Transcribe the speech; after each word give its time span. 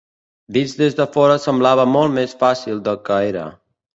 Vist 0.55 0.79
des 0.83 0.95
de 0.99 1.05
fora 1.17 1.35
semblava 1.43 1.85
molt 1.97 2.17
més 2.17 2.35
fàcil 2.39 2.83
del 2.89 3.01
que 3.11 3.21
era. 3.29 3.47